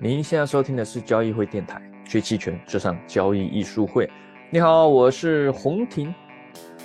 [0.00, 4.08] 您现在收听的是交易会电台，学期权就上交易艺术会。
[4.48, 6.14] 你好，我是洪婷。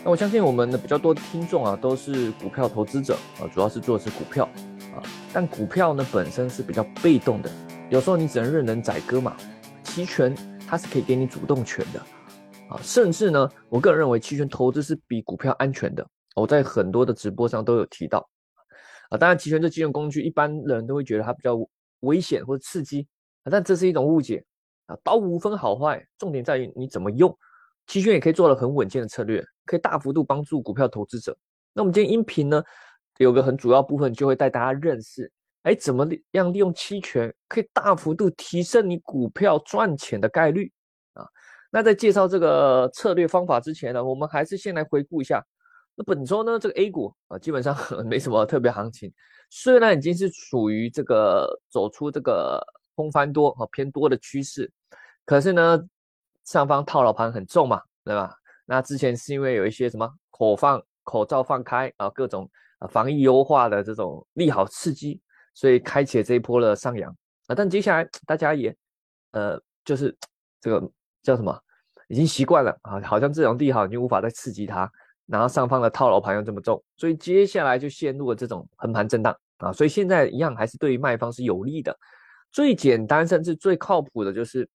[0.03, 4.45] 那我相信我们的比较多的听众啊，都是股票投资者啊，主要是做的是股票
[4.95, 4.97] 啊。
[5.31, 7.51] 但股票呢本身是比较被动的，
[7.91, 9.37] 有时候你只能任人宰割嘛。
[9.83, 10.35] 期权
[10.67, 11.99] 它是可以给你主动权的
[12.67, 16.03] 啊，甚至呢，我个人认为期权投资是比股票安全的。
[16.35, 18.27] 我在很多的直播上都有提到
[19.11, 19.17] 啊。
[19.19, 21.55] 当然，期权这金融工具，一般人都会觉得它比较。
[22.03, 23.05] 危险或者刺激
[23.43, 24.43] 啊，但这是一种误解
[24.85, 24.95] 啊。
[25.03, 27.35] 刀无分好坏，重点在于你怎么用。
[27.85, 31.37] 期权也可以做了很稳健的策略，可以大幅度帮助股票投资者。
[31.73, 32.63] 那我们今天音频呢，
[33.17, 35.29] 有个很主要部分就会带大家认识，
[35.63, 40.71] 哎，怎么样利用期权可以大幅度提升你股票赚钱的概率
[41.13, 41.25] 啊？
[41.71, 45.43] 那在介绍这个策略方法之前呢，我们还是先来回顾一下。
[45.95, 47.75] 那本周呢，这个 A 股啊，基本上
[48.05, 49.13] 没什么特别行情。
[49.49, 52.59] 虽然已经是属于这个走出这个
[52.95, 54.71] 空翻多和偏多的趋势，
[55.25, 55.79] 可是呢，
[56.45, 58.33] 上方套牢盘很重嘛，对吧？
[58.65, 65.21] 那之前是因为有一些什么口放口罩放开啊，各种啊防疫优化的这种利好刺激，
[65.53, 67.15] 所以开启了这一波的上扬
[67.47, 67.53] 啊。
[67.55, 68.75] 但接下来大家也
[69.33, 70.17] 呃，就是
[70.59, 71.55] 这个叫什么，
[72.07, 74.91] 已经习惯了啊，好像这种利好已经无法再刺激它。
[75.25, 81.97] 然后上方的套牢盘又这么重，所以接下来就陷入了这种横盘震荡啊，所以现在一样还是对于卖方是有利的。
[82.51, 84.67] 最简单甚至最靠谱的就是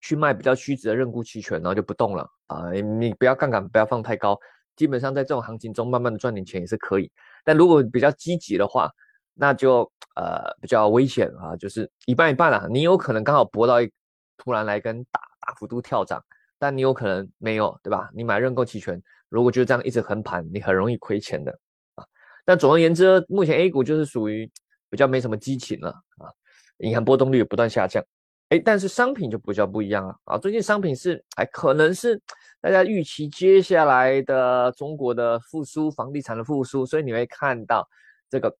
[0.00, 4.38] 去卖比较虚值的认沽期权，然后就不动了啊，你不要杠杆不要放太高，
[4.76, 7.10] 基本上在这种行情中慢慢的赚点钱也是可以。
[7.44, 8.90] 但如果比较积极的话，
[9.34, 9.82] 那就
[10.16, 13.92] 呃比较危险啊，就是一半一半啦，你有可能刚好博到一
[14.38, 16.24] 突然来根大大幅度跳涨，
[16.58, 18.10] 但你有可能没有，对吧？
[18.14, 19.00] 你买认购期权。
[19.28, 21.50] 如果就这样一直横盘，你很容易亏钱的
[21.94, 22.04] 啊。
[22.44, 24.50] 但总而言之，目前 A 股就是属于
[24.88, 26.30] 比较没什么激情了啊，
[26.78, 28.04] 银行波动率不断下降。
[28.50, 30.38] 哎，但是商品就比较不一样了啊。
[30.38, 32.20] 最近商品是哎，可能是
[32.60, 37.84] 大家预期接下来的中国的复苏，房地产的复苏，所以你会看到
[38.30, 38.56] 这个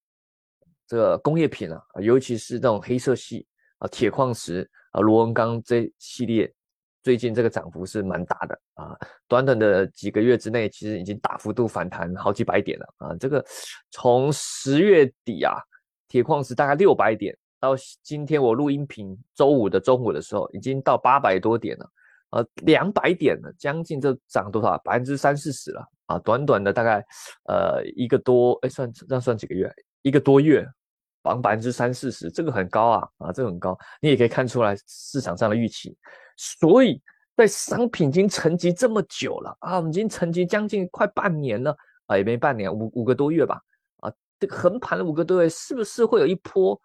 [0.89, 3.47] 这个工业品啊，尤其是这种黑色系
[3.79, 6.53] 啊，铁矿石啊，螺纹钢这系列。
[7.06, 13.15] 最近这个涨幅是蛮大的啊，短短的几个月之内，其实已经大幅度反弹好几百点了啊。
[13.15, 13.44] 这个
[13.93, 15.55] 从十月底啊，
[16.09, 21.89] 铁矿石大概六百点，到今天我录音频周五的中午的时候，已经到八百多点了，
[22.31, 24.77] 呃，两百点了，将近这涨多少？
[24.78, 26.19] 百分之三四十了啊！
[26.19, 26.97] 短短的大概
[27.45, 29.72] 呃一个多，哎，算这样算几个月？
[30.03, 30.66] 一个多月，
[31.22, 35.97] 涨百分之三四十，这个很高啊啊，这个很高，你也可以看出来市场上的预期。
[36.37, 37.01] 所以
[37.37, 41.77] 在商品已经沉寂这么久了啊，我们已经沉寂将近快半年了
[42.07, 43.61] 啊，也没半年，五五个多月吧
[43.99, 46.81] 啊，这个横盘了五个多月，是不是会有一波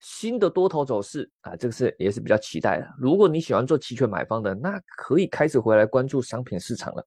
[0.00, 1.54] 新的多头走势啊？
[1.56, 2.88] 这个是也是比较期待的。
[2.98, 7.06] 如果你喜欢做期权买方的，那可以开始回来关注商品市场了。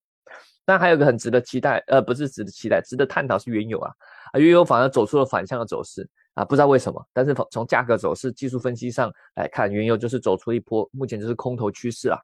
[0.64, 3.92] 但还有个很值得期待，呃，不是值得期待，值得探讨是原油啊
[4.32, 6.10] 啊，原油反而走出了反向的走势。
[6.36, 12.20] 啊，不知道为什么，但是从从价格走势、技术分析上来看，原油就是走出一波，目前就是空头趋势啊。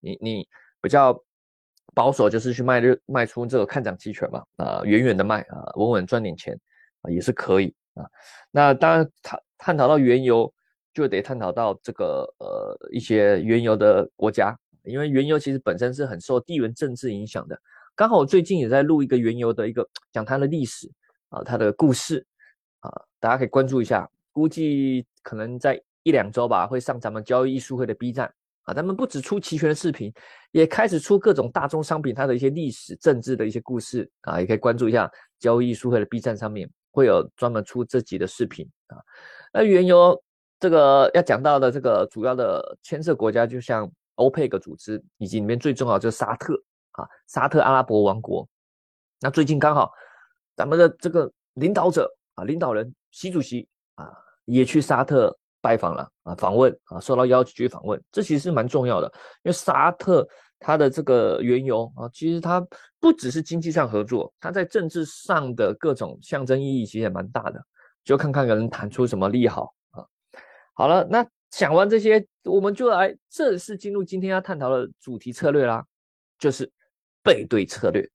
[0.00, 0.48] 你你
[0.80, 1.20] 比较
[1.92, 6.56] 保守，就是去卖日卖出这个看涨期权嘛，啊，远远的卖啊，稳稳赚点钱
[7.02, 8.06] 啊，也是可以啊。
[8.52, 10.52] 那当然探探讨到原油，
[10.94, 17.60] 就得探讨到这个呃一些原油的国家，因为原油其实本身是很受地缘政治影响的。
[17.96, 20.88] 刚好我最近也在录一个原油的一个讲它的历史
[21.30, 22.24] 啊，它的故事。
[22.86, 28.32] 啊，大家可以关注一下，估计可能在一两周吧，会上咱们交易艺术会的 B 站
[28.62, 28.72] 啊。
[28.72, 30.12] 咱们不止出期权的视频，
[30.52, 34.40] 也开始出各种大宗商品它的一些历史、政治的一些故事啊。
[34.40, 38.98] 也可以关注一下交易艺术会的 B 站上面会有专门出这集的视频啊。
[39.52, 40.22] 那原油
[40.60, 46.54] 这个要讲到的这个主要的牵涉国家，就像欧佩克组织，以及里面最重要就是沙特
[46.92, 48.46] 啊，沙特阿拉伯王国。
[49.20, 49.90] 那最近刚好
[50.54, 52.08] 咱们的这个领导者。
[52.36, 54.08] 啊，领导人习主席啊
[54.44, 59.12] 也去沙特拜访了啊，访问啊，受到邀请去访问，这其实是蛮重要的，
[59.42, 60.26] 因为沙特
[60.60, 62.64] 它的这个原油啊，其实它
[63.00, 67.60] 不只是经济上合作，它在政治上的各种象征意义其实也蛮大的，
[68.04, 70.04] 就看看能谈出什么利好啊。
[70.74, 75.84] 好了，那讲完这些，我们就来正式进入今天要探讨的主题策略啦，
[76.38, 76.70] 就是
[77.22, 78.08] 背对策略，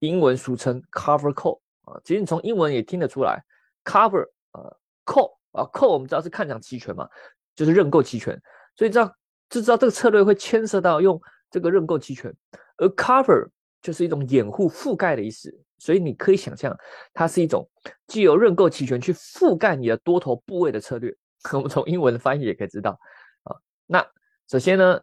[0.00, 3.40] 英文俗称 cover call 啊，其实你从英文也听得出来。
[3.86, 7.08] Cover 呃，call 啊，call 我们知道是看涨期权嘛，
[7.54, 8.36] 就是认购期权，
[8.74, 9.06] 所以知道
[9.48, 11.18] 就知道这个策略会牵涉到用
[11.50, 12.34] 这个认购期权，
[12.78, 13.48] 而 cover
[13.80, 16.76] 就是一种掩护、覆盖的意思，所以你可以想象
[17.14, 17.64] 它是一种
[18.08, 21.16] 既有认购期权去覆盖你的多头部位的策略。
[21.54, 22.98] 我们从英文的翻译也可以知道
[23.44, 23.54] 啊，
[23.86, 24.04] 那
[24.48, 25.00] 首先呢，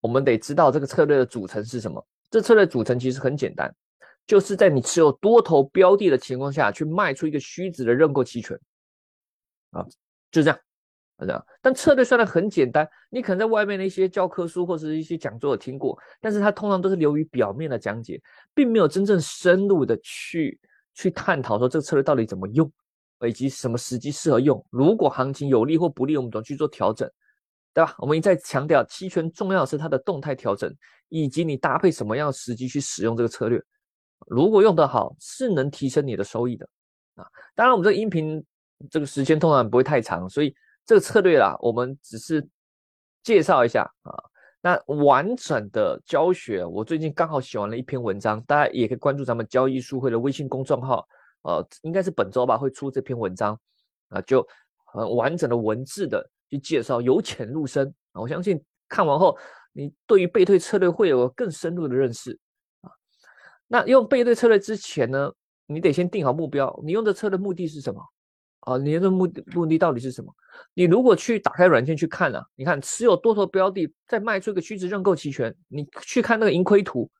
[0.00, 2.06] 我们得知道这个策略的组成是什么。
[2.30, 3.74] 这策略组成其实很简单，
[4.26, 8.58] 就是在你持有多头标的的情况下去卖出一个虚值的认购期权，
[9.70, 9.84] 啊，
[10.30, 10.58] 就这样，
[11.18, 11.46] 这样。
[11.60, 18.20] 但策略虽然很简单，你可能在外面的一些教科书或者是一些讲座有听过，但是它通常都是流于表面的讲解，
[18.54, 20.60] 并没有真正深入的去
[20.94, 22.70] 去探讨说这个策略到底怎么用。
[23.24, 24.66] 以及什么时机适合用？
[24.68, 27.08] 如果行情有利或不利，我们怎么去做调整，
[27.72, 27.94] 对吧？
[27.98, 30.74] 我们一再强调，期权重要的是它的动态调整，
[31.08, 33.62] 以及你搭配什么样的时机去使用这个策略。
[34.26, 36.68] 如果用得好，是能提升你的收益的
[37.14, 37.26] 啊。
[37.54, 38.44] 当然，我们这个音频
[38.90, 40.54] 这个时间通常不会太长，所以
[40.84, 42.46] 这个策略啦，我们只是
[43.22, 44.12] 介绍一下啊。
[44.60, 51.06] 那完整的教学，我最近刚好写完了一篇文章，大家也可以关注咱们交易书会的微信公众号。
[51.42, 53.58] 呃，应该是本周吧，会出这篇文章
[54.10, 54.46] 啊，就
[54.84, 58.20] 很完整的文字的去介绍，由浅入深啊。
[58.20, 59.36] 我相信看完后，
[59.72, 62.38] 你对于背对策略会有更深入的认识。
[63.72, 65.32] 那用背对策略之前呢，
[65.64, 68.04] 你得先定好目标，你用的策略目的是什么
[68.60, 68.76] 啊？
[68.76, 70.30] 你的目的目的到底是什么？
[70.74, 77.10] 你如果去打开软件去看啊，你看持有多头标的再卖出一个虚值认购期权，你去看那个盈亏图，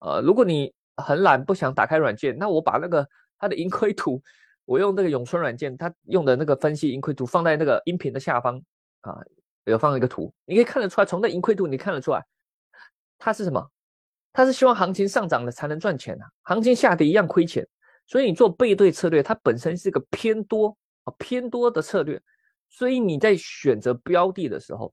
[0.00, 3.08] 呃，如果你很懒不想打开软件，那我把那个。
[3.44, 4.22] 它的盈亏图，
[4.64, 8.56] 我用那个永春软件，它用的那个分析盈亏图放在那个音频的下方
[9.00, 9.18] 啊，
[9.64, 12.24] 有放一个图，你可以看得出来，从那盈亏图你看得出来，
[13.18, 13.68] 它是什么？
[14.32, 17.66] 他是希望行情上涨了才能赚钱啊，行情下跌一样亏钱，
[18.06, 22.20] 所以你做背对策略，它本身是个偏多啊偏多的策略，
[22.70, 24.92] 所以你在选择标的的时候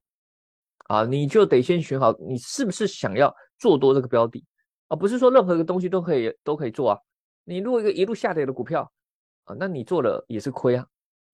[0.87, 4.43] 啊，你就得先选好你是不是想要做多这个标的
[4.87, 6.99] 啊，不是说任何一个东西都可以都可以做啊。
[7.43, 8.91] 你如果一个一路下跌的股票
[9.45, 10.85] 啊，那你做了也是亏啊，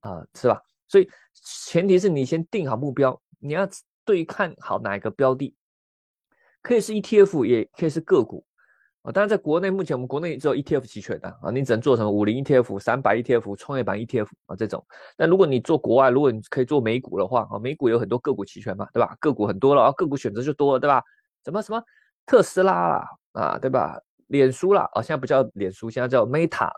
[0.01, 0.61] 啊，是吧？
[0.87, 3.67] 所以前提是你先定好目标，你要
[4.05, 5.55] 对看好哪一个标的，
[6.65, 8.43] 可以是 ETF，也可以是个股
[9.03, 9.11] 啊。
[9.11, 14.83] 当然，在国内目前我们国内只有 ETF 期权的啊，你只能做什么五零 ETF、三百 ETF、创业板 ETF 啊这种。
[15.15, 19.15] 但如果你做国外，如果你可以做美股的话啊，美股有很多个股期权嘛，对吧？
[19.19, 21.03] 个股很多了啊，个股选择就多了，对吧？
[21.43, 21.79] 什么什么
[22.25, 23.95] 特斯拉啦啊，对吧？
[24.27, 26.73] 脸书啦，啊，现在不叫脸书，现在叫 Meta 了，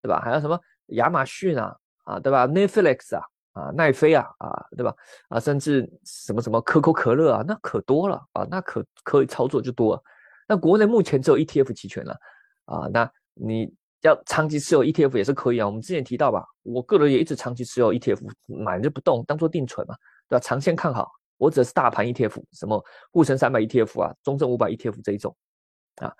[0.00, 0.18] 对吧？
[0.24, 3.22] 还有什么亚马逊啊，啊，对吧？Netflix 啊，
[3.60, 4.94] 啊，奈飞啊，啊，对吧？
[5.28, 10.02] 啊，甚至什么什么可口可乐啊，那可多了啊，那可可以操作就多。
[10.48, 12.16] 那国内目前只有 ETF 期权了，
[12.64, 13.72] 啊，那你
[14.02, 15.66] 要长期持有 ETF 也是可以啊。
[15.66, 19.94] 我们之前提到吧，我个人也一直长期持有 ETF，买着不动，当做定存嘛，
[20.28, 20.40] 对吧？
[20.40, 25.36] 长线看好，我指的是大盘 ETF，什么沪深三百 ETF 啊，中证五百 ETF 这一种，
[25.96, 26.12] 啊。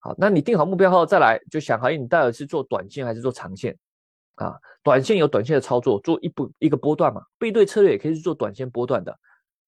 [0.00, 3.76] 好，那你定好目标后再来就想，好，你到底是做短线还是做长线
[4.44, 4.54] 啊？
[4.82, 7.22] 短线有短线的操作，做一波一个波段嘛。
[7.38, 9.14] 背对策略也可以去做短线波段的，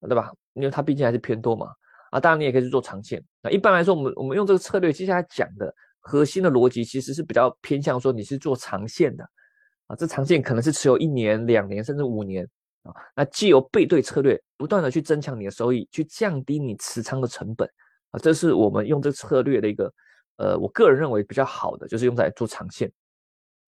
[0.01, 0.31] 对吧？
[0.53, 1.67] 因为它毕竟还是偏多嘛。
[2.11, 3.23] 啊，当然你也可以去做长线。
[3.41, 9.23] 那一般来说，我们我们用这个策略，接下来讲的核心的逻辑其实是比较偏向说你是做长线的
[9.87, 9.95] 啊。
[9.95, 12.47] 这长线可能是持有一年、两年甚至五年
[12.83, 12.91] 啊。
[13.15, 17.69] 那既有背对策略，不断的去增强你的收益，去降低你持仓的成本
[18.11, 18.19] 啊。
[18.19, 19.93] 这是我们用这策略的一个。
[20.37, 22.91] 呃，我个人认为比较好的就是用在做长线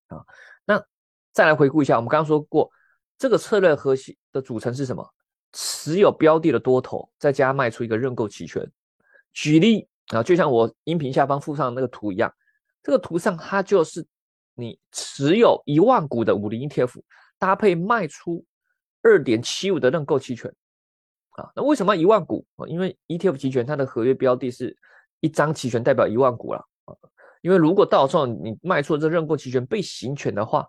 [0.07, 0.17] 啊。
[0.65, 0.85] 那
[1.33, 2.71] 再来回顾一下，我们刚刚说过，
[3.19, 5.07] 这个策略核心的组成是什么？
[5.53, 8.67] 持有标的的多头，再加卖出一个认购期权。
[9.33, 12.33] 举例啊，就像我音频下方附上那个图一样，
[12.83, 14.07] 这个图上它就是
[14.55, 17.01] 你持有一万股的五零 ETF，
[17.39, 18.45] 搭配卖出
[19.03, 20.55] 二点七五的认购期权
[21.31, 21.51] 啊。
[21.55, 22.67] 那为什么一万股啊？
[22.67, 24.77] 因为 ETF 期权它的合约标的是。
[25.25, 26.61] 一张期权代表一万股了，
[27.43, 30.67] 因为如果到时候你卖出这认购期权被行权的话，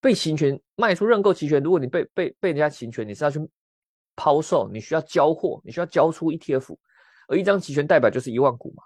[0.00, 3.38] 被行权卖出认购期权，如果你被被被人家行权，你是要去
[4.16, 6.76] 抛售，你需要交货，你需要交出 ETF，
[7.28, 8.82] 而一张期权代表就是一万股嘛，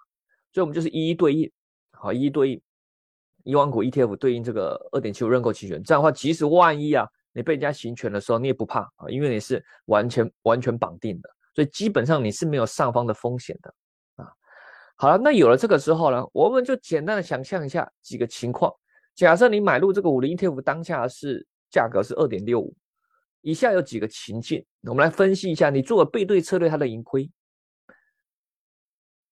[0.52, 1.50] 所以我们就是一一对应，
[1.92, 2.62] 好一一对应，
[3.44, 13.74] 一万股 ETF 对应这个二点七五认购期权，这样的话，即使万一啊你被人家行权的时候，你也不怕啊，因为你是完全完全绑定的，所以基本上你是没有上方的风险的。
[14.98, 18.72] 好了，那有了这个之后呢，我们就简单的想象一下几个情况。
[19.14, 22.74] 假设你买入这个五零 ETF 当下是价格是二点六五，
[23.42, 27.30] 以下有几个情境，我们来分析一下你做的背对策略它的盈亏。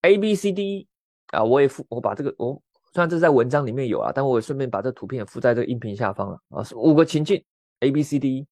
[0.03, 0.87] A、B、C、D
[1.29, 7.43] 啊，我也附我把这个我虽然这在文章里面有啊，但我也顺便把这图片附在这个音频下方了啊，是五个情境
[7.81, 8.47] A、B、C、D。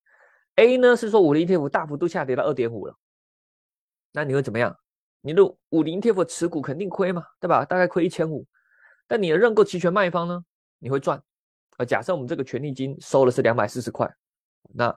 [0.56, 2.94] A 呢是说五零 ETF 大幅度下跌到二点五了，
[4.12, 4.76] 那你会怎么样？
[5.22, 7.64] 你的五零 ETF 持股肯定亏嘛，对吧？
[7.64, 8.46] 大概亏一千五，
[9.08, 10.44] 但你的认购期权卖方呢，
[10.78, 11.22] 你会赚。
[11.78, 14.12] 呃，假设我们这个权利金收的是两百四十块，
[14.74, 14.94] 那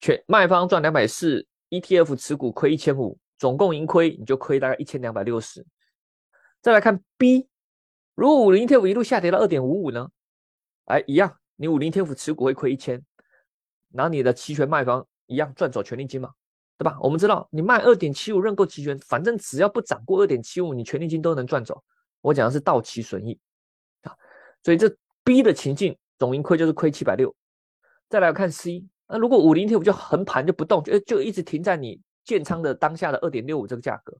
[0.00, 5.66] 全卖方赚两百四，ETF 持股亏一千五，总共盈亏你就亏大概一千两百六十。
[6.62, 7.48] 再来看 B，
[8.14, 10.10] 如果五零 ETF 一路下跌到二点五五呢？
[10.84, 13.02] 哎，一样，你五零 ETF 持股会亏一千，
[13.92, 16.30] 然后你的期权卖方一样赚走权利金嘛，
[16.80, 16.96] 对吧？
[16.98, 21.84] 我们知道你卖二点七五认购期权，反正只要不涨过二点七五，你权利金都能赚走。
[22.22, 23.38] 我讲的是到期损益
[24.00, 24.16] 啊，
[24.64, 24.90] 所以这
[25.22, 27.36] B 的情境总盈亏就是亏七百六。
[28.08, 34.16] 再来看 C，那如果五零 ETF 就横盘就不动，就就一直停在你建仓的当下的二点六五这个价格。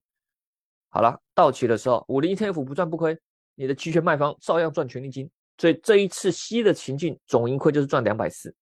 [0.90, 3.19] 好了，到期的时候，五零 ETF 不赚不亏，
[3.55, 5.31] 你的期权卖方照样赚权利金。
[5.57, 8.55] 所以这一次 C 的情境总盈亏就是赚两百四。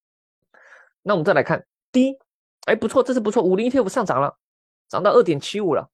[1.03, 2.17] 那我们再来看 D，
[2.69, 4.37] 哎，不错，这次不错，五零 ETF 上涨了，
[4.89, 5.91] 涨到二点七五了。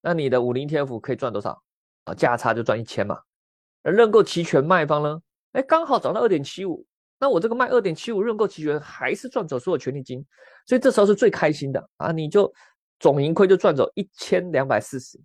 [0.00, 1.62] 那你的五零 ETF 可以赚多少
[2.04, 2.12] 啊？
[2.12, 3.20] 价差就赚一千嘛。
[3.84, 6.84] 而认购期权卖方呢，哎，刚好涨到二点七五，
[7.20, 10.24] 那我这个卖二点七五认购期权还是赚走所有权利金，
[10.66, 12.10] 所以这时候是最开心的啊！
[12.10, 12.52] 你就
[12.98, 15.20] 总盈亏就赚走一千两百四十。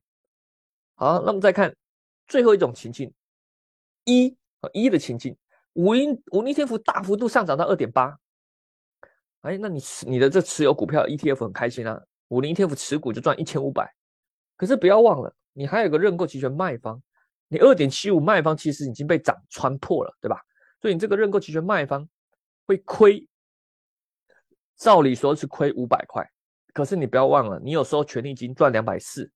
[0.93, 1.75] 好，那么再看
[2.27, 3.12] 最后一种情境，
[4.05, 5.36] 一和一的情境，
[5.74, 8.15] 五零五零 ETF 大幅度上涨到二点八，
[9.48, 13.89] 哎，那你持你的这持有股票 ETF 很开心啊，五零 ETF 持股就赚一千五百，
[14.58, 17.01] 可是不要忘了，你还有个认购期权卖方，
[17.48, 20.42] 你二点七五卖方其实已经被涨穿破了，对吧？
[20.82, 22.08] 所以你这个认购期权卖方
[22.66, 23.25] 会亏，
[24.75, 26.30] 照理说是亏五百块，
[26.74, 29.32] 可是你不要忘了，你有时候权利金赚两百四。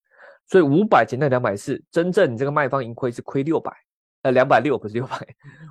[0.47, 3.71] 所以五百减掉两百四，真正你这个卖方盈亏是亏六百，
[4.23, 5.25] 呃，两百六不是六百，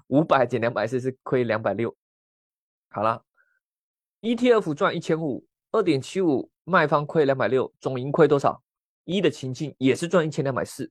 [0.06, 1.94] 五百减两百四是亏两百六。
[2.88, 3.22] 好了
[4.22, 8.62] ，ETF 赚一千五，二点七五卖方亏两百六，总盈亏多少？
[9.04, 10.90] 一的情境也是赚一千两百四。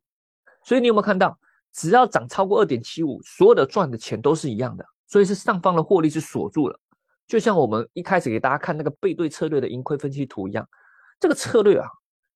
[0.64, 1.38] 所以你有没有看到，
[1.74, 6.80] 只要涨超过二点七五，所有的赚的钱都是一样的，所以是上方的获利是锁住了。
[7.28, 10.68] 就像我们一开始给大家看那个背对策略的盈亏分析图一样，
[11.20, 11.88] 这个策略啊。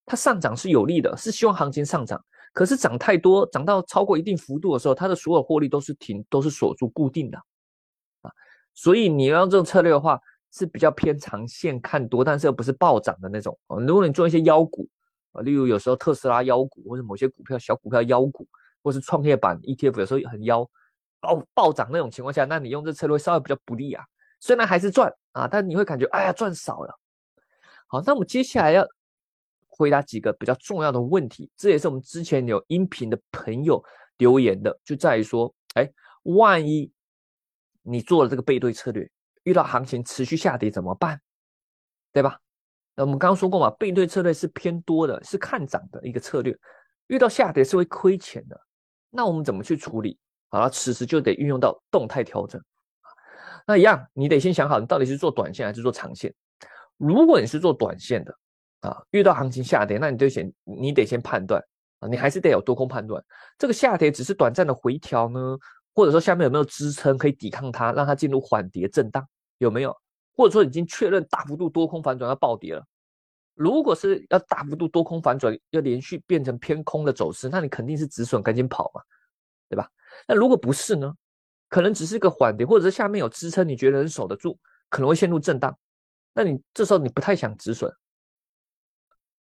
[0.05, 2.21] 它上涨是有利的，是希望行情上涨。
[2.51, 7.37] 可是涨太多，涨到超过一定幅度的时候，它的所有获利都是停，都是锁住固定的
[8.21, 8.29] 啊。
[8.73, 10.19] 所以你要用这种策略的话，
[10.53, 13.57] 是比较偏长线看多，但是又不是暴涨的那种。
[13.85, 14.87] 如果你做一些妖股
[15.33, 18.47] 啊，例如有时候特斯拉妖股，或者某些股票小股票妖股，
[18.81, 20.65] 或是创业板 ETF 有时候很妖
[21.19, 24.05] 暴暴涨那种情况下，那你用这策略稍微比较不利啊。
[24.39, 26.99] 虽然还是赚啊，但你会感觉哎呀赚少了。
[27.87, 28.87] 好，那我们接下来要。
[29.75, 33.83] 回答几个比较重要的问题，这也是我们之前有音频的朋友
[34.17, 35.91] 留言的，就在于说，哎，
[36.25, 36.91] 万一
[37.81, 39.09] 你做了这个背对策略，
[39.43, 41.19] 遇到行情持续下跌怎么办？
[42.11, 42.39] 对吧？
[42.95, 46.55] 那我们刚刚说过嘛，背对策略是偏多的，是看涨的一个策略，
[47.07, 48.59] 遇到下跌是会亏钱的。
[49.09, 50.19] 那我们怎么去处理？
[50.49, 52.61] 好了，此时就得运用到动态调整。
[53.65, 56.31] 那一样，你得先想好，你到底是做短线还是做长线。
[56.97, 58.37] 如果你是做短线的，
[58.81, 61.59] 啊，遇到行情下跌，那你就先，你得先判断
[61.99, 63.23] 啊，你还是得有多空判断。
[63.57, 65.57] 这个下跌只是短暂的回调呢，
[65.93, 69.95] 或者说下面有没有支撑可以抵抗它，让它进入缓跌震荡，有没有？
[70.35, 72.85] 或者说已经确认大幅度多空反转要暴跌了？
[73.53, 79.01] 如果是要大幅度多空反转，要连续变成偏空的走势，那你肯定是止损，赶紧跑嘛，
[79.69, 79.87] 对吧？
[80.27, 81.13] 那如果不是呢？
[81.69, 84.57] 可能只是个缓跌，或者是下面有支撑，你觉得能守得住，
[84.89, 85.75] 可能会陷入震荡，
[86.33, 87.91] 那你这时候你不太想止损。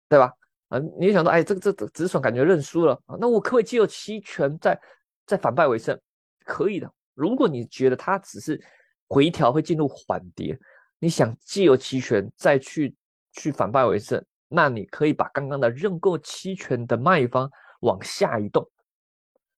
[0.08, 0.30] 对吧？
[0.68, 3.16] 啊，你想到，哎，这个这止损感觉认输了啊？
[3.18, 4.78] 那我可不可以借由期权再
[5.24, 5.98] 再反败为胜？
[6.44, 6.92] 可以的。
[7.14, 8.60] 如果你觉得它只是
[9.08, 10.58] 回调会进入缓跌，
[10.98, 12.94] 你想借由期权再去
[13.32, 18.68] 去反败为胜，那你可以把刚刚的认购期权的卖方往下移动。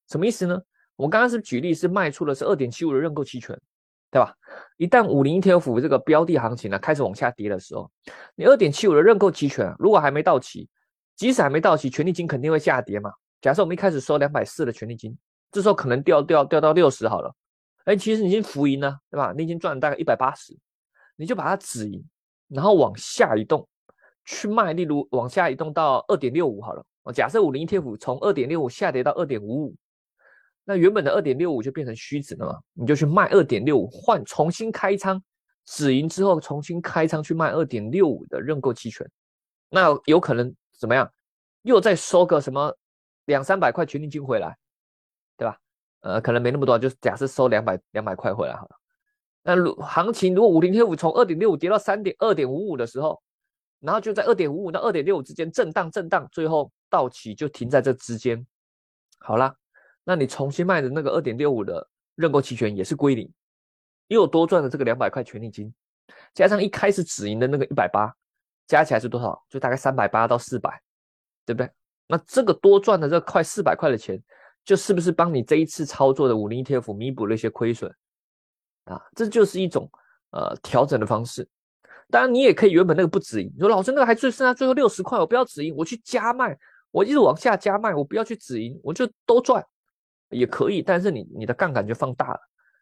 [0.09, 0.61] 什么意思呢？
[0.95, 3.59] 我刚刚是举例是卖出的是二点七五的认购期权。
[4.11, 4.33] 对吧？
[4.77, 7.91] 一旦五零 ETF 这个标的行情呢开始往下跌的时候，
[8.35, 10.69] 你二点七五的认购期权如果还没到期，
[11.17, 13.11] 即使还没到期，权利金肯定会下跌嘛。
[13.41, 15.17] 假设我们一开始收两百四的权利金，
[15.55, 17.33] 这时候可能掉掉掉到六十好了，
[17.85, 19.33] 哎，其实你已经浮盈了，对吧？
[19.33, 20.53] 你已经赚了大概一百八十，
[21.15, 22.05] 你就把它止盈，
[22.49, 23.65] 然后往下移动
[24.25, 26.85] 去卖，例如往下移动到二点六五好了。
[27.13, 29.75] 假设五零 ETF 从二点六五下跌到二点五五。
[30.65, 32.59] 那原本的二点六五就变成虚值了嘛？
[32.73, 35.23] 你就去卖二点六五换重新开仓
[35.63, 39.09] 止盈之后重新开仓去卖二点六五的认购期权，
[39.69, 41.09] 那有可能怎么样？
[41.61, 42.75] 又再收个什么
[43.25, 44.57] 两三百块权利金回来，
[46.05, 48.75] 呃，可能没那么多，就假设收两百两百块回来好了。
[49.41, 53.19] 那如行情如果五零天五从二点六五跌到三点二点五五的时候，
[53.79, 58.45] 然后就在二点五五到二点六五之间震荡震荡，最后到期就停在这之间，
[59.17, 59.55] 好了。
[60.03, 63.27] 那你重新卖的那个二点六五的认购期权也是归零，
[64.07, 65.73] 又多赚了这个两百块权利金，
[66.35, 68.13] 加上一开始止盈的那个一百八，
[68.67, 69.43] 加起来是多少？
[69.49, 70.79] 就大概三百八到四百，
[71.47, 71.71] 对不对？
[72.07, 74.21] 那这个多赚的这快四百块的钱，
[74.65, 77.93] 就是不是帮你这一次操作的五零 ETF 弥补了一些亏损
[78.85, 78.99] 啊？
[79.15, 79.89] 这就是一种
[80.31, 81.47] 呃调整的方式。
[82.09, 86.57] 当然，你也可以原本那个不止盈，你说老师那个还最剩下最后六十块，我不要止盈，我去加卖，
[86.91, 89.63] 我一直往下加卖，我不要去止盈，我就都赚
[90.29, 90.81] 也可以。
[90.81, 92.39] 但是你你的杠杆就放大了，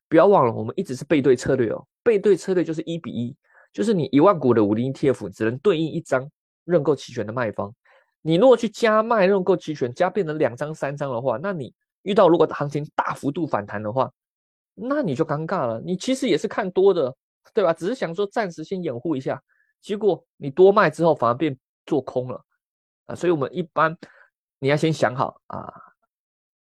[0.08, 3.36] 不要忘了，我们一直是背对策略哦，背对策略就是一比一，
[3.72, 6.30] 就是你一万股的五零 ETF 只能对应一张
[6.66, 7.74] 认购期权的卖方。
[8.25, 14.10] 你如果去加卖认购期权，加变成两张三张的话，那你遇到如果行情大幅度反弹的话，
[14.74, 15.82] 那你就尴尬了。
[15.82, 17.13] 你其实也是看多的，
[17.53, 17.74] 对吧？
[17.74, 19.44] 只是想说暂时先掩护一下，
[19.82, 21.53] 结果你多卖之后反而变
[21.86, 22.42] 做空了
[23.08, 23.13] 啊！
[23.13, 23.94] 所以我们一般
[24.60, 25.70] 你要先想好啊，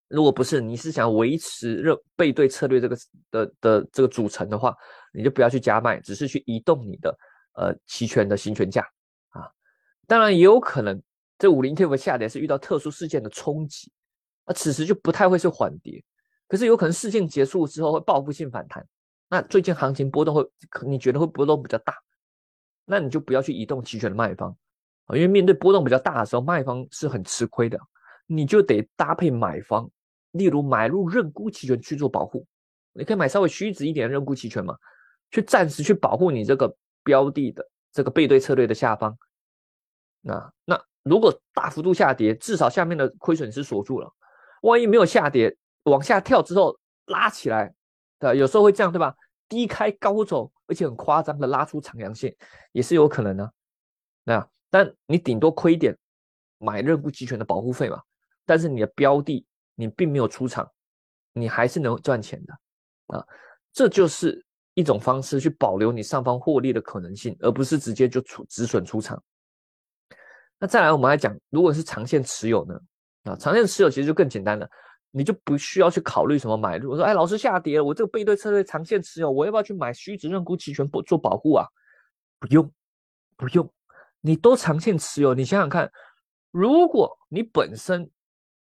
[0.09, 2.97] 如果不是你是想维持认背对策略这个
[3.31, 4.75] 的的这个组成的话，
[5.15, 7.17] 你就不要去加卖，只是去移动你的
[7.53, 8.83] 呃期权的行权价
[9.29, 9.49] 啊。
[10.09, 11.01] 当然也有可能。
[11.39, 13.93] 这五零 ETF 下跌是遇到特殊事件的冲击，
[14.47, 16.03] 那此时就不太会是缓跌，
[16.49, 18.87] 可是有可能事件结束之后会报复性反弹。
[19.29, 20.49] 那最近行情波动会，
[20.87, 21.95] 你觉得会波动比较大，
[22.85, 24.57] 那你就不要去移动期权的卖方
[25.05, 27.79] 啊，因为面对波动比较大的时候，卖方是很吃亏的，
[28.27, 29.91] 你就得搭配买方，
[30.31, 32.47] 例如买入认沽期权去做保护，
[32.93, 34.75] 你可以买稍微虚值一点的认沽期权嘛，
[35.31, 39.19] 去暂时去保护你这个标的的这个背对策略的下方，
[40.23, 40.83] 那那。
[41.07, 44.13] 如果大幅度下跌，至少下面的亏损是锁住了。
[44.63, 47.73] 万一没有下跌，往下跳之后拉起来，
[48.19, 49.15] 对有时候会这样，对吧？
[49.49, 52.35] 低开高走，而且很夸张的拉出长阳线，
[52.73, 53.53] 也是有可能的。
[54.25, 55.97] 那但你顶多亏点
[56.59, 58.03] 买认沽期权的保护费嘛。
[58.45, 59.47] 但是你的标的
[59.77, 60.69] 你并没有出场，
[61.33, 63.25] 你还是能赚钱的啊。
[63.73, 64.45] 这就是
[64.75, 69.23] 一种方式去保留你上方获利的可能性，而不是直接就出止损出场。
[70.59, 72.75] 那再来，我们来讲，如果是长线持有呢？
[73.25, 74.69] 啊，长线持有其实就更简单了，
[75.11, 76.93] 你就不需要去考虑什么买入。
[76.93, 81.67] 我说，哎，老师下跌了，我这个背对策略长线持有，我要不要去买虚值认沽期权做保护啊？
[82.39, 82.73] 不用，
[83.37, 83.71] 不用，
[84.21, 85.91] 你都长线持有，你想想看，
[86.51, 88.09] 如果你本身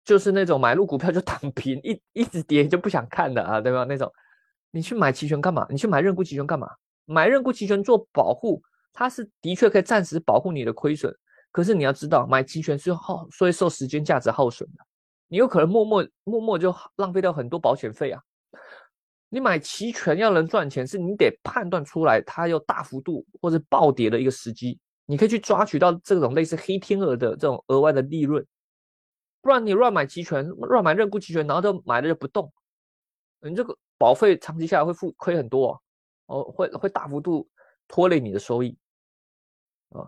[0.05, 3.85] 就是那种买入股票就躺平，一一直跌就不想看的啊，对吧？
[3.89, 4.13] 那种，
[4.71, 5.67] 你去买期权干嘛？
[5.69, 6.69] 你去买认沽期权干嘛？
[7.07, 11.13] 买认沽期权做保护，它是的确可以暂时保护你的亏损。
[11.53, 14.85] 可是你要知道，买期权是耗，所以受时间价值耗损的。
[15.29, 18.21] 你有可能默默默默就浪费掉很多保险费啊。
[19.29, 28.45] 你买期权要能赚钱，是你得判断出来它有大幅度或者暴跌的一个时机，你可以去抓取到这种类似黑天鹅的这种额外的利润。
[29.41, 32.53] 不然你乱买期权，乱买认沽期权，然后就买了就不动，
[33.41, 35.83] 你这个保费长期下来会付亏很多
[36.27, 37.49] 哦，会会大幅度
[37.89, 38.77] 拖累你的收益
[39.91, 40.07] 啊。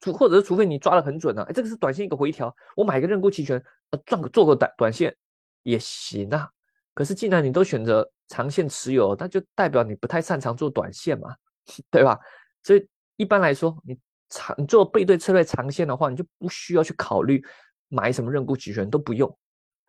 [0.00, 5.14] 除或者是除非你抓的很准啊，哎，这个是短线一个回调，我买个认沽期权，呃，赚个做个短短线
[5.62, 6.48] 也行啊。
[6.94, 11.34] 可是既然你都选择长线持有，那就代表你不太擅长做短线嘛，
[11.90, 12.18] 对吧？
[12.62, 13.98] 所以一般来说，你
[14.30, 17.42] 长你做背对策略长线的话，你就不需要去考虑
[17.88, 19.38] 买什么认沽期权都不用，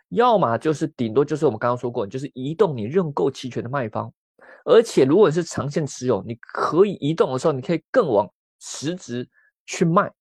[0.09, 4.13] 要么就是顶多就是我们刚刚说过，就是移动你认购期权的卖方，
[4.65, 9.27] 而且如果是长线持有，你可以移动的时候，你可以更往实值。
[9.65, 10.11] 去卖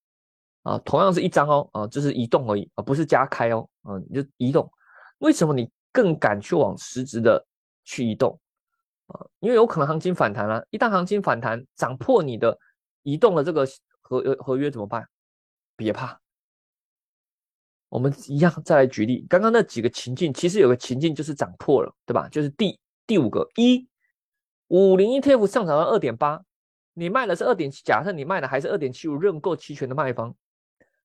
[0.62, 4.70] 啊，同样是一张哦，啊，就是移动而已啊，不是加开哦，啊，你就移动。
[5.18, 7.44] 为什么你更敢去往实质的
[7.84, 8.38] 去移动
[9.06, 9.26] 啊？
[9.40, 12.58] 因为有可能行情反弹了，一旦行情反弹涨破你的
[13.02, 13.66] 移动的这个
[14.00, 15.06] 合合约怎么办？
[15.76, 16.20] 别怕，
[17.88, 19.26] 我们一样再来举例。
[19.28, 22.28] 刚刚那几个情境，其实有个情境就是涨破了，对吧？
[22.28, 23.88] 就是第第五个一
[24.68, 26.42] 五零 ETF 上涨到二点八。
[27.00, 30.36] 你卖的是二点，假设你卖的还是二点七五认购期权的卖方，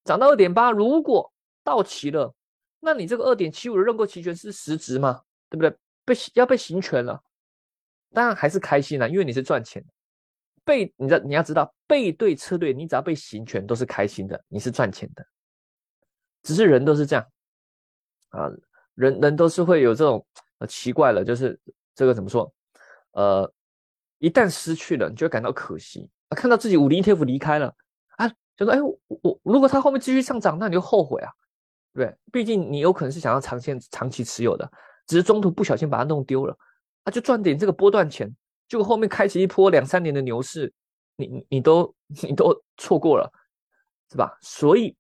[0.04, 1.32] 涨到二点八，如果
[1.64, 2.36] 到期了，
[2.82, 5.22] 那你这个二点七五的认购期权是实值吗？
[5.50, 5.74] 对不对？
[6.04, 7.24] 被要被行权了，
[8.12, 9.88] 当然还是开心了，因为你是赚钱的。
[10.66, 15.26] 背，你知你要知道，背对车队，你只要被行权都是开心的，你是赚钱的。
[16.44, 17.26] 只是人都是这样
[18.32, 18.50] 啊，
[18.96, 20.28] 人人都是会有这种
[20.58, 21.58] 呃奇怪了，就是
[21.96, 22.54] 这个怎么说？
[23.14, 23.50] 呃。
[24.20, 26.36] 一旦失去了，你就会感到可惜啊！
[26.36, 27.74] 看到自己五零 ETF 离开了
[28.18, 31.32] 啊，就说：“哎，我我如果它后面继续上涨，那你就后悔啊，
[31.94, 32.16] 对？
[32.32, 34.70] 毕竟你有可能是想要长线、长期持有的，
[35.08, 36.58] 只是中途不小心把它弄丢了
[37.04, 38.34] 啊，就赚点这个波段钱，
[38.68, 40.74] 结果后面开启一波两三年的牛市，
[41.18, 43.32] 你你都你都错过了，
[44.10, 44.38] 是吧？
[44.42, 44.96] 所以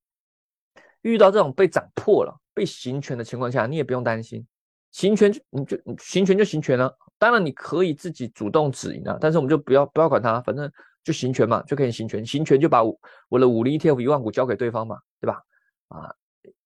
[1.01, 4.45] 遇到这种被涨破了、被行权的情况下，你也不用担心，
[4.91, 6.95] 行权就你就行权就行权了。
[7.17, 10.71] 当然，你可以自己主动止盈啊，但是我们就不要不要管它，反正
[11.04, 15.41] 就行权嘛，就可以行权，行权就把我的五零 ETF 一万股交给对方嘛，对吧？
[15.88, 16.13] 啊，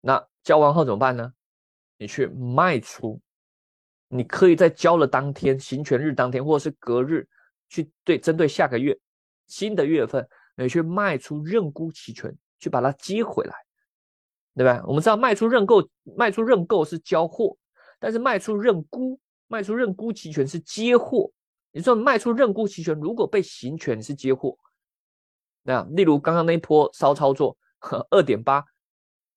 [0.01, 1.33] 那交完后怎么办呢？
[1.99, 3.21] 你去卖出，
[4.09, 7.29] 你可以在交了当天行权日当天，或者是隔日
[7.69, 8.99] 去对针对下个月
[9.49, 13.55] 新的月份，你去卖出认沽期权，去把它接回来，
[14.55, 14.83] 对吧？
[14.87, 17.57] 我们知道卖出认购，卖出认购是交货，
[17.99, 21.31] 但是卖出认沽，卖出认沽期权是接货。
[21.71, 24.57] 你说卖出认沽期权，如果被行权是接货，
[25.63, 27.57] 那例如刚刚那一波骚操作，
[28.11, 28.65] 二点八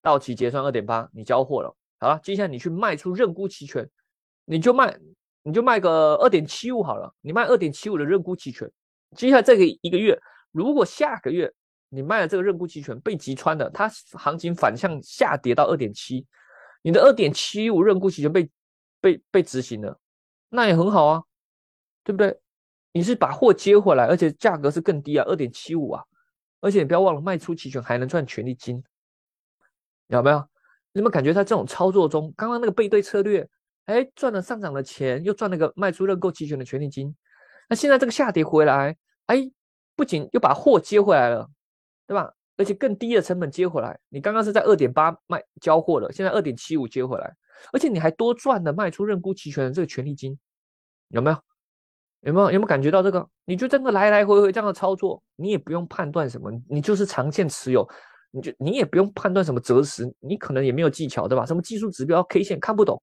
[0.01, 3.87] 到期结算二点八，你交货了，好了，接下来你去卖出认沽期权，
[4.45, 4.97] 你就卖
[5.43, 8.71] 你就卖个二点七五好了，你卖二点七五的认沽期权，
[9.15, 10.17] 接下来这个一个月，
[10.51, 11.53] 如果下个月
[11.89, 16.25] 你卖了这个认沽期权被击穿了，它行情反向下跌到二点七，
[16.81, 18.49] 你的二点七五认沽期权被
[19.01, 19.99] 被被执行了，
[20.49, 21.23] 那也很好啊。
[22.03, 22.35] 对不对？
[22.93, 26.03] 你是把货接回来，而且价格是更低啊，二点七五啊，
[26.61, 28.83] 而且你不要忘了卖出期权还能赚权利金，
[30.07, 30.39] 有没有？
[30.93, 33.47] 你有没有感觉在这种操作中，刚刚那个背对策略，
[33.85, 37.15] 哎，赚了上涨的钱，又赚了个卖出认购期权的权利金，
[37.69, 39.49] 那现在这个下跌回来，哎，
[39.95, 41.47] 不仅又把货接回来了，
[42.07, 42.33] 对吧？
[42.57, 47.31] 而且更低的成本接回来，你刚刚是在二点八卖交货了，现在二点七五接回来，
[47.73, 50.37] 而且你还多赚了卖出认沽期权的这个权利金，
[51.09, 51.37] 有没有？
[52.21, 53.27] 有没有有没有感觉到这个？
[53.45, 57.89] 你就真的来来回回这样的操作，你也不用判断什么，你就是长线持有，
[58.29, 61.47] 你就你也不用判断什么择时，你可能也没有技巧，对吧？
[61.47, 63.01] 什么技术指标 K 线看不懂，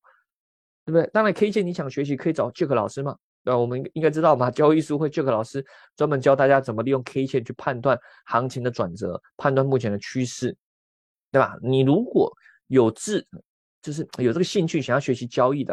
[0.86, 1.10] 对不对？
[1.12, 3.58] 当然 K 线你想学习可以找 Jack 老师嘛，对吧？
[3.58, 5.66] 我们应该知道嘛，交易书会 Jack 老师
[5.96, 10.56] 专门教大家怎么利用 K 线去判断行情的转折，判断目前的趋势，
[11.32, 11.56] 对吧？
[11.60, 12.32] 你如果
[12.68, 13.26] 有志，
[13.88, 15.72] 就是有这个兴趣想要学习交易的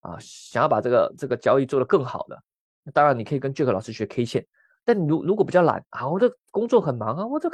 [0.00, 2.42] 啊，想要把这个这个交易做得更好的。
[2.94, 4.46] 当然，你可以跟 Jack 老师学 K 线，
[4.82, 7.50] 但如如果比较懒啊，我的工作很忙啊，我这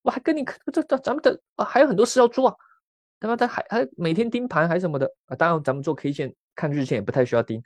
[0.00, 0.42] 我还跟你
[0.72, 2.56] 这这咱们的啊还有很多事要做啊，
[3.18, 3.36] 对吧？
[3.36, 5.36] 他还还每天盯盘还是什么的啊？
[5.36, 7.62] 当然，咱们做 K 线看日线也不太需要盯，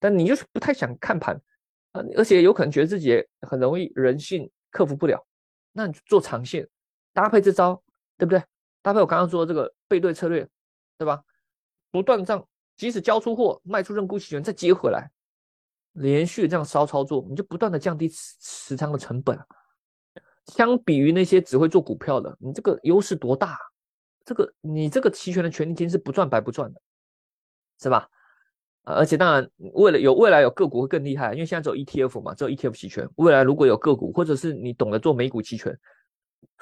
[0.00, 1.38] 但你就是不太想看盘
[1.92, 5.22] 啊，而且有可能觉得自己很容易人性克服不了，
[5.72, 6.66] 那你做长线
[7.12, 7.82] 搭配这招，
[8.16, 8.42] 对不对？
[8.80, 10.48] 搭配我刚刚说的这个背对策略，
[10.98, 11.22] 对吧？
[11.90, 15.10] 不断这样，即使交出货卖出认沽期权再接回来。
[15.92, 19.38] 连续这样骚操作，你就不断的降低持仓的成本。
[20.46, 23.58] 相比于那些只会做股票的，你这个优势多大？
[24.24, 26.80] 这个你这个期权的权利金是不赚白不赚的，
[27.80, 28.08] 是吧？
[28.82, 33.08] 而且当然，为了有未来有个股会更厉害，因为现在只有 ETF 嘛，只有 ETF 期权。
[33.16, 35.76] 未来如果有个股，或者是你懂得做美股期权，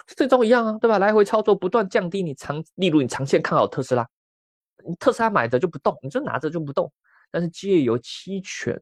[0.06, 0.98] 这招一样啊，对吧？
[0.98, 4.08] 来回操作，不断降低你长，例如你长线看好特斯拉，
[4.98, 6.92] 特斯拉买着就不动，你就拿着就不动，
[7.30, 8.80] 但是借由期权。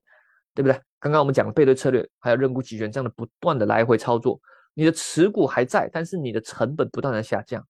[0.55, 0.79] 对不对？
[1.01, 4.39] 刚刚我们讲的背对策略，还有认沽期权这样的不断的来回操作，
[4.75, 7.67] 你的持股还在，但是你的成本不断的下降，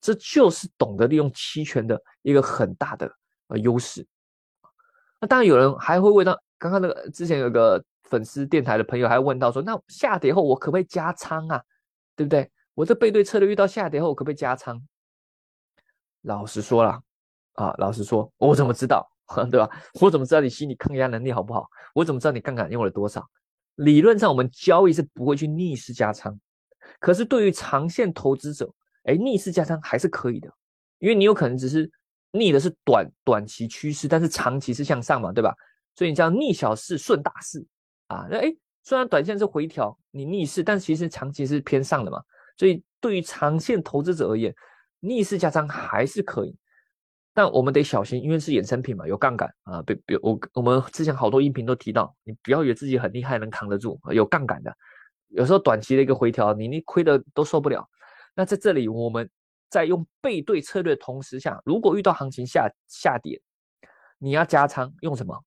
[0.00, 3.08] 这就是懂得利用期权的一个很大的
[3.46, 4.04] 呃优势。
[5.20, 11.62] 那当然有人还会问到，刚刚那个之前有个粉丝电台的朋友还问到说，那下跌后我可不可以加仓啊？
[12.16, 12.50] 对不对？
[12.74, 14.82] 我这背对策略遇到下跌后可不可以加仓？
[16.22, 17.00] 老实说了，
[17.58, 19.04] 啊，老实说，我怎么知道？
[19.50, 19.68] 对吧？
[20.00, 21.68] 我怎么知道你心理抗压能力好不好？
[21.92, 23.28] 我怎么知道你杠杆用了多少？
[23.74, 26.38] 理论上，我们交易是不会去逆势加仓，
[26.98, 28.72] 可是对于长线投资者，
[29.04, 30.48] 哎，逆势加仓还是可以的，
[30.98, 31.90] 因为你有可能只是
[32.30, 35.54] 逆的是短短期趋势，但是长期是向上嘛，对吧？
[35.94, 37.64] 所以你叫逆小势顺大势
[38.06, 38.26] 啊。
[38.30, 42.22] 那哎，虽然短线是回调，你逆势，但其实长期是偏上的嘛。
[42.56, 44.54] 所以对于长线投资者而言，
[45.00, 46.56] 逆势加仓还是可以。
[47.38, 49.80] 但我们得小心，因为是衍生品嘛，有杠杆啊。
[49.82, 54.76] 比比我我们之前好多音频都提到，你不要以为自己很厉害能扛得住，有杠杆的。
[55.28, 57.88] 有时候短期的一个回调，你你亏的都受不了。
[58.34, 59.30] 那在这里，我们
[59.70, 63.40] 在用背对策略的同时下，如果遇到行情下下跌，
[64.18, 65.40] 你要加仓用什么？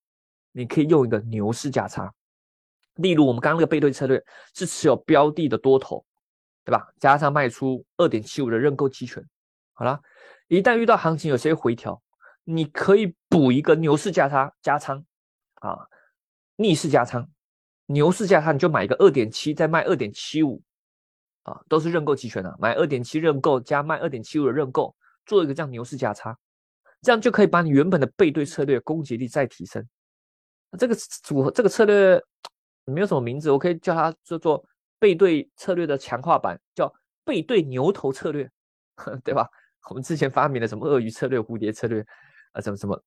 [0.54, 2.10] 你可以用一个牛市加仓。
[2.96, 4.24] 例如我们刚刚那个背对策略
[4.54, 6.06] 是持有标的的多头，
[6.64, 6.88] 对吧？
[7.02, 9.22] 加上卖出二点七五的认购期权，
[9.74, 10.00] 好了。
[10.52, 12.04] 一旦遇到行情有些回调，
[12.44, 15.02] 你可以补一个牛市加仓加仓，
[15.62, 15.88] 啊，
[16.58, 17.26] 逆势加仓，
[17.86, 20.62] 牛市加仓你就买一个二点七，再卖二点七五，
[21.44, 24.94] 啊，都是认购期权的，买二点七认购加卖二点七五的认购，
[25.26, 26.38] 做一个这样牛市加仓，
[27.02, 29.82] 这样就可以把你原本的背对策略攻击力再提升。
[30.78, 32.22] 这个组合这个策略
[32.84, 34.62] 没有什么名字，我可以叫它叫做
[35.00, 38.52] 背对策略的强化版，叫背对牛头策略，
[39.24, 39.48] 对吧？
[39.90, 42.06] 我们之前发明了什么鳄鱼策略、蝴蝶策略，
[42.54, 43.04] 啊，什么什么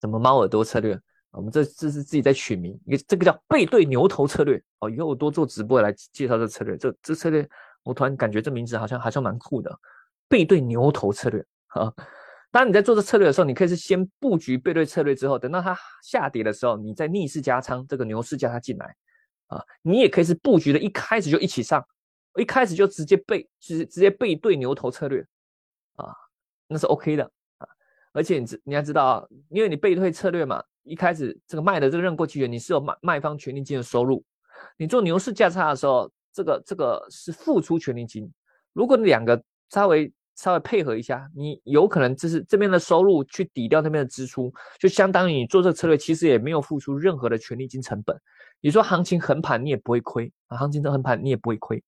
[0.00, 0.98] 什么猫耳朵策略，
[1.30, 4.90] 我们这这是自己在取名，一个这个叫背对牛头策略哦。
[4.90, 6.76] 以后我多做直播来介绍这策略。
[6.76, 7.48] 这这策略，
[7.82, 9.78] 我突然感觉这名字好像还算蛮酷的，
[10.28, 11.92] 背对牛头策略啊。
[12.52, 18.96] 当你在做这策略的时候，你可以是先布局背对策略之后，等到它下跌的时候，你再逆势加仓，这个牛市加它进来
[19.46, 19.62] 啊。
[19.82, 21.80] 你也可以是布局的一开始就一起上，
[22.36, 25.24] 一开始就直接背，直直接背对牛头策略，
[26.70, 27.24] 那是 OK 的
[27.58, 27.68] 啊。
[28.12, 30.62] 而且你知你要知道啊，因为你背对策略嘛。
[30.82, 34.24] 一开始这个卖的这个认购期权，你是有卖卖方权利金的收入。
[34.78, 38.28] 你做牛市价差的时候，这个这个是付出权利金。
[38.72, 48.18] 如果你两个稍微稍微配合一下，你有可能就是这边的收入去抵掉那边的支出，就相当于你做这个策略其实也没有付出任何的权利金成本。
[48.62, 51.84] 你说行情横盘你也不会亏啊，行情这横盘你也不会亏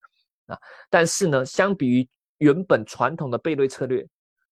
[0.46, 0.58] 啊。
[0.90, 2.06] 但是呢，相比于
[2.38, 4.06] 原本传统的背对策略，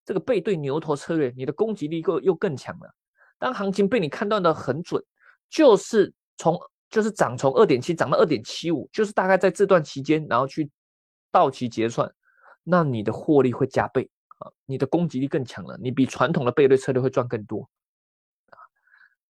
[0.05, 2.93] 这个背对牛头策略，你的攻击力又又更强了。
[3.37, 5.03] 当行情被你看断的很准，
[5.49, 6.59] 就是从
[6.89, 10.69] 就是涨从二点七涨到二点七五，就是大概在这段期间，然后去
[11.31, 12.13] 到期结算，
[12.63, 14.09] 那你的获利会加倍
[14.39, 17.67] 啊，你的攻击力更强了，你比传统的背对策略会赚更多
[18.49, 18.57] 啊。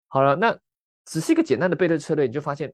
[0.09, 0.59] 好了，那
[1.05, 2.73] 只是一个简单的背对策略，你就发现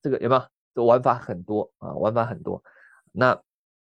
[0.00, 0.34] 这个有没
[0.74, 2.62] 有玩法很多啊，玩法很多。
[3.12, 3.38] 那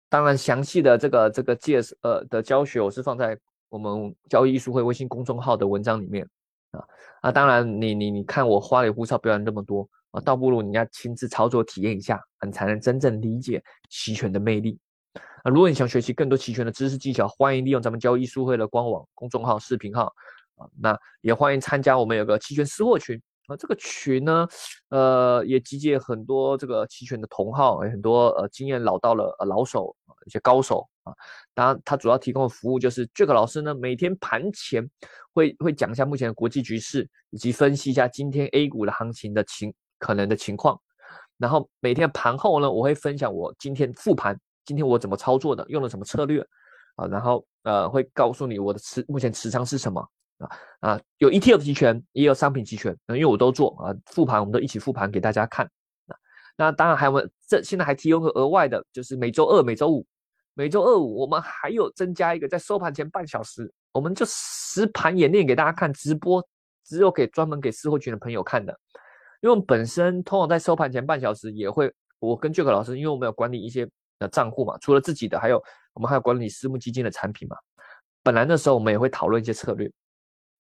[0.09, 3.39] 当然详细的这个这个介呃的教学，我是放在
[3.69, 6.29] 我们交易艺术会微信公众号的文章里面。
[6.73, 6.85] 啊
[7.23, 7.33] 啊！
[7.33, 14.79] 当然，你你你看我花里胡哨表演那么多啊，倒不如你要亲自操作体验一下，你才能真正理解期权的魅力
[15.43, 15.51] 啊！
[15.51, 20.13] 如果你想学习更多期权的知识技巧，欢迎利用咱们交易艺术会的官网公众号、视频号
[20.57, 23.19] 啊，那也欢迎参加我们有个期权私货群。
[23.49, 24.47] 啊，这个群呢，
[24.89, 29.95] 呃，也集结很多这个期权的同好，有很多呃经验老道了呃老手
[30.27, 31.13] 一些高手啊。
[31.55, 34.89] 当然，他主要提供的服务就是 Jack 老师呢，每天盘前
[35.33, 40.81] 会会讲一下目前的国际局势，以及分析一下今天 A 股的行情的情可能的情况。
[41.39, 46.45] 然后每天盘后呢，我会分享我今天复盘，今天我怎么操作的，用了什么策略
[46.97, 47.07] 啊。
[47.07, 50.05] 然后呃，会告诉你我的持目前持仓是什么。
[50.39, 55.65] 啊啊，有 ETF 期权，也有商品期权，因为我都做啊，复盘我们都一起复盘给大家看。
[56.07, 56.17] 啊，
[56.57, 60.07] 那当然还有这现在还提供个额外的，就是每周二、每周五、
[60.55, 66.47] 每周二五，我们还有增加一个在收盘前半小时，我们就实盘演练给大家看，直播
[66.85, 68.79] 只有给专门给私货群的朋友看的。
[69.41, 77.57] 因为我们本身通常在收盘前半小时也会，我跟 Jack 老师，因为我们有管理一些的账户嘛，除了自己的，还有我们还有管理私募基金的产品嘛。
[78.23, 79.91] 本来那时候我们也会讨论一些策略。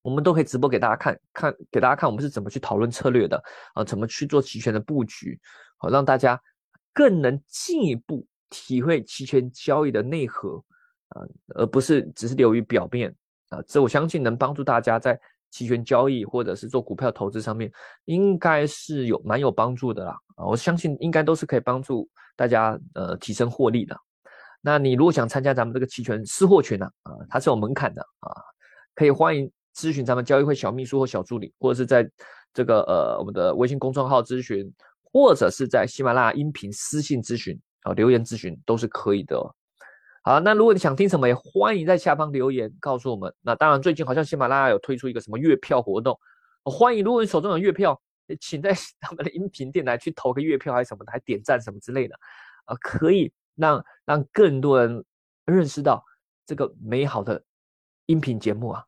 [0.06, 3.42] 我们都可以直播给大家看看，给大家看我们是怎么去讨论策略的
[3.74, 5.36] 啊，怎么去做期权的布局，
[5.78, 6.40] 好让大家
[6.94, 10.62] 更能进一步体会期权交易的内核
[11.08, 13.12] 啊，而不是只是流于表面
[13.48, 13.60] 啊。
[13.66, 17.68] 这我相信能帮助大家在期权交易或者是做股票投资上面，
[18.04, 20.46] 应该是有蛮有帮助的啦啊。
[20.46, 23.98] 我相信应该都是可以帮助大家呃提升获利的。
[24.60, 28.30] 那你如果想参加咱们这个期权私货群呢啊，它是有门槛的啊，
[28.94, 29.50] 可以欢迎。
[29.76, 32.10] 咨询咱们交易会小秘书或小助理，或者是在
[32.54, 34.72] 这个呃我们的微信公众号咨询，
[35.12, 39.38] 或者是在喜马拉雅音频私信咨询啊留言咨询都是可以的。
[40.22, 43.32] 好，那如果你想听什么，也欢迎在下方留言告诉我们。
[43.42, 46.18] 那当然，最近好像喜马拉雅有推出一个什么月票活动，
[46.64, 48.00] 欢迎如果你手中有月票，
[48.40, 52.16] 请在 他们的音频电台去投个月票还是什么的，还点赞什么之类的
[52.64, 55.04] 啊，可以让让更多人
[55.44, 56.02] 认识到
[56.44, 57.40] 这个美好的
[58.06, 58.82] 音频节目啊。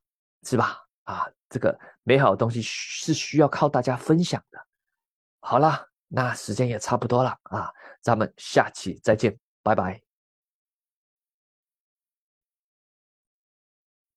[0.44, 0.85] 是吧？
[1.05, 4.59] 啊，这个美好的东西是需要靠大家分享的。
[5.40, 10.08] 好了，那时间也差不多了啊，咱们下期再见，拜拜。